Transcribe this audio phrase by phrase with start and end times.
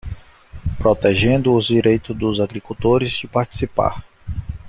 [0.79, 4.03] Protegendo os direitos dos agricultores de participar